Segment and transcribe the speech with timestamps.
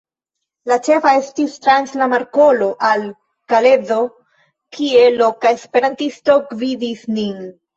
[0.69, 3.05] La ĉefa estis trans la Markolo al
[3.53, 3.99] Kalezo,
[4.79, 7.39] kie loka esperantisto gvidis nin.